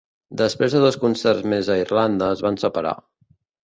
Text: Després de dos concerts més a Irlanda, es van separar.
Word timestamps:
Després 0.39 0.75
de 0.77 0.81
dos 0.85 0.97
concerts 1.05 1.47
més 1.55 1.71
a 1.71 1.79
Irlanda, 1.85 2.35
es 2.39 2.47
van 2.51 2.63
separar. 2.67 2.99